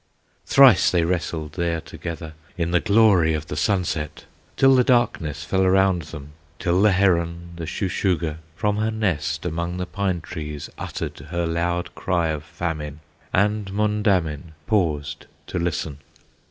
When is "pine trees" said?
9.85-10.71